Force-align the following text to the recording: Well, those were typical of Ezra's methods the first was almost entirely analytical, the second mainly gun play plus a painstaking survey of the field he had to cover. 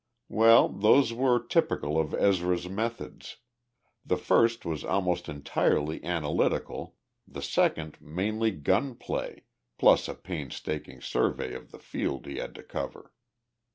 Well, 0.29 0.67
those 0.67 1.13
were 1.13 1.37
typical 1.39 1.99
of 1.99 2.15
Ezra's 2.15 2.67
methods 2.67 3.37
the 4.03 4.17
first 4.17 4.65
was 4.65 4.83
almost 4.83 5.29
entirely 5.29 6.03
analytical, 6.03 6.95
the 7.27 7.43
second 7.43 7.99
mainly 8.01 8.49
gun 8.49 8.95
play 8.95 9.43
plus 9.77 10.07
a 10.07 10.15
painstaking 10.15 11.01
survey 11.01 11.53
of 11.53 11.69
the 11.69 11.77
field 11.77 12.25
he 12.25 12.37
had 12.37 12.55
to 12.55 12.63
cover. 12.63 13.13